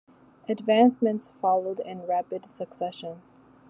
Advancements 0.49 1.31
followed 1.39 1.79
in 1.79 2.07
rapid 2.07 2.43
succession. 2.49 3.21